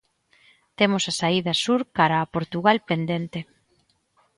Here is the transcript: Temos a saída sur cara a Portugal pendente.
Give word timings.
Temos 0.79 1.03
a 1.07 1.13
saída 1.21 1.53
sur 1.63 1.81
cara 1.97 2.17
a 2.19 2.29
Portugal 2.35 2.77
pendente. 2.89 3.39